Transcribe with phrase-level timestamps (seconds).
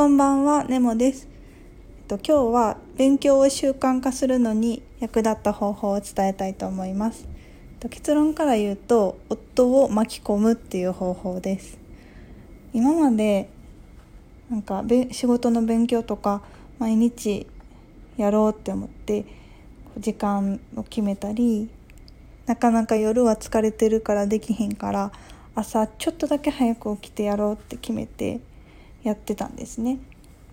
[0.00, 1.28] こんばんは、ネモです。
[1.28, 7.28] えっと今日は勉強を習慣化するのに役立った方法を伝えたいと思います。
[7.72, 11.78] えっと結論から言うと、夫を巻き込むっていう方法です。
[12.72, 13.50] 今まで
[14.48, 16.40] なんか仕事の勉強とか
[16.78, 17.46] 毎日
[18.16, 19.26] やろうって思って
[19.98, 21.68] 時間を決めたり、
[22.46, 25.12] なかなか夜は疲れてるからできへんから
[25.54, 28.40] 朝ちょっとだけ早く起きてやろうって決めて
[29.02, 29.98] やってたんですね。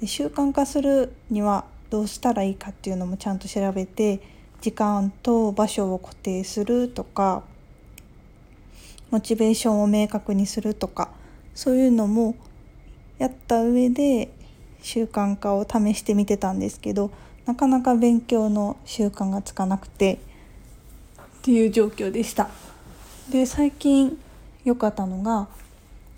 [0.00, 4.20] で習慣化するにはどうしたらいいかっていうのもちゃんと調べて
[4.60, 7.42] 時間と場所を固定するとか
[9.10, 11.10] モチベーションを明確にするとか
[11.54, 12.34] そういうのも
[13.18, 14.30] やった上で
[14.82, 17.10] 習慣化を試してみてたんですけど
[17.46, 20.18] なかなか勉強の習慣がつかなくてっ
[21.42, 22.50] ていう状況でした。
[23.30, 24.18] で最近
[24.64, 25.48] 良かったのが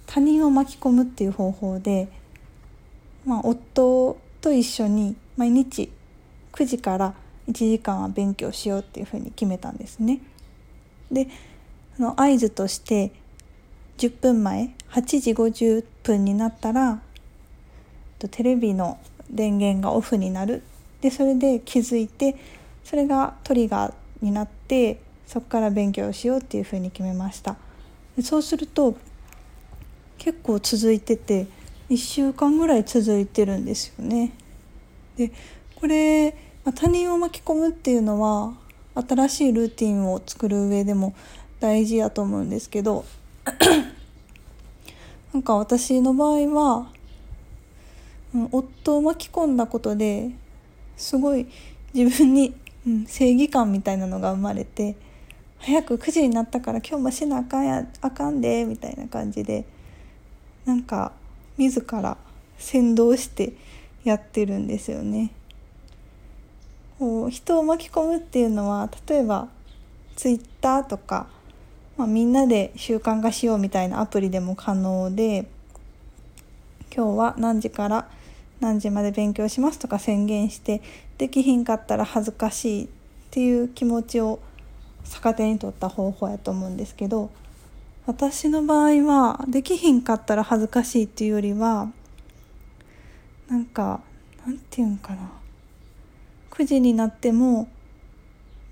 [0.08, 2.08] 他人を巻き込むっていう方法で、
[3.26, 5.92] まあ、夫と一緒に毎日
[6.52, 7.14] 9時から
[7.48, 10.20] 1時間は勉強しようっていうふうに決めたんですね。
[11.12, 11.28] で
[11.98, 13.12] あの合図として
[13.98, 17.00] 10分前8時50分になったら
[18.30, 18.98] テレビの
[19.30, 20.62] 電源がオフになる
[21.02, 22.36] でそれで気づいて
[22.82, 27.56] それがトリガーになってそこから勉強しようっていうふうに決めました
[28.22, 28.96] そうすると
[30.18, 31.46] 結構続いてて
[31.88, 34.32] 1週間ぐらい続いてるんですよね。
[35.16, 35.32] で
[35.76, 36.32] これ、
[36.64, 38.54] まあ、他人を巻き込むっていうのは
[38.94, 41.14] 新しいルーティンを作る上でも
[41.60, 43.04] 大事やと思うんですけど
[45.32, 46.90] なんか私の場合は、
[48.34, 50.30] うん、夫を巻き込んだことで
[50.96, 51.46] すごい
[51.94, 52.54] 自分に、
[52.86, 54.96] うん、正義感みたいなのが生まれて
[55.58, 59.64] 早く9時になったから今日もしなあかんやあかんでみたいな感じで
[60.68, 61.12] なんか
[61.56, 62.18] 自ら
[62.58, 63.54] 先導して
[64.04, 65.30] やってるんですよね。
[66.98, 69.48] こう人を巻き込むっていうのは例えば
[70.14, 71.26] ツイッターとか、
[71.96, 75.48] まあ、みんなで習慣化しようみたいなアプリでも可能で
[76.94, 78.10] 今日は何時から
[78.60, 80.82] 何時まで勉強しますとか宣言して
[81.16, 82.88] できひんかったら恥ずかしいっ
[83.30, 84.38] ていう気持ちを
[85.04, 87.30] 逆手に取った方法やと思うんですけど
[88.08, 91.92] 私の場合はできひんかったら恥ずかしいっていうよりは
[93.50, 94.00] なんか
[94.46, 95.30] なんていうんかな
[96.52, 97.68] 9時になっても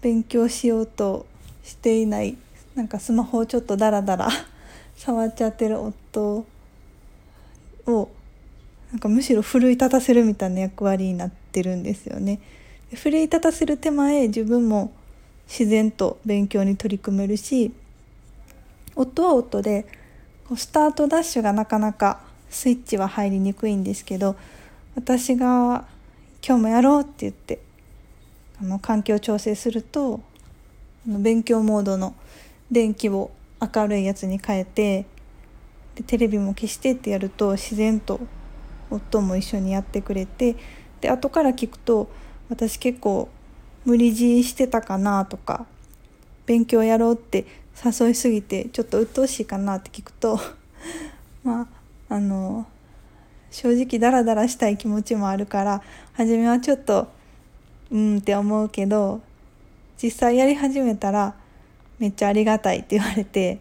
[0.00, 1.26] 勉強しようと
[1.62, 2.38] していない
[2.74, 4.30] なんかスマホをちょっとダラダラ
[4.96, 6.46] 触っちゃってる夫
[7.84, 8.08] を
[8.90, 12.40] なんかむしろ奮い立たせるみたいな役割になってるんですよね。
[12.94, 14.92] 奮い立たせる手前自分も
[15.46, 17.72] 自然と勉強に取り組めるし
[18.96, 19.86] 夫は夫で
[20.56, 24.36] スタートダッシュがなかなかスイッチは入りにくいんですけど
[24.94, 25.84] 私が
[26.46, 27.60] 「今日もやろう」って言って
[28.60, 30.20] あの環境調整すると
[31.06, 32.14] あの勉強モードの
[32.70, 33.30] 電気を
[33.60, 35.06] 明るいやつに変えて
[35.94, 38.20] でテレビも消してってやると自然と
[38.90, 40.56] 夫も一緒にやってくれて
[41.00, 42.08] で後から聞くと
[42.48, 43.28] 私結構
[43.84, 45.66] 無理強いしてたかなとか
[46.44, 47.44] 勉強やろうって
[47.84, 50.40] 誘いすぎてちょっと鬱陶しいかなって聞くと
[51.44, 51.66] まあ
[52.14, 52.66] あの
[53.50, 55.82] 正直ダラダラしたい気持ちもあるから
[56.14, 57.08] 初めはちょっと
[57.90, 59.20] うんって思うけど
[60.02, 61.34] 実際やり始めたら
[61.98, 63.58] めっちゃありがたいって言われて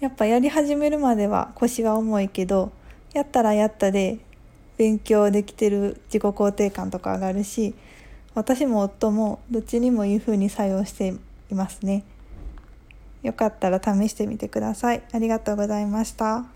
[0.00, 2.72] やっぱやり始めるまでは腰は重いけど
[3.14, 4.18] やったらやったで
[4.76, 7.74] 勉強できてる自己肯定感とか上がるし
[8.34, 11.14] 私も夫もどっちにもいい風に作用して
[11.50, 12.04] いますね。
[13.22, 15.02] よかったら試してみてください。
[15.12, 16.55] ありがとうございました。